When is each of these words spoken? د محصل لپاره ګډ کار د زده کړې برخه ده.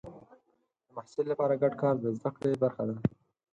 د 0.85 0.87
محصل 0.95 1.25
لپاره 1.31 1.59
ګډ 1.61 1.73
کار 1.81 1.95
د 1.99 2.05
زده 2.17 2.29
کړې 2.37 2.51
برخه 2.63 2.83
ده. 2.89 2.95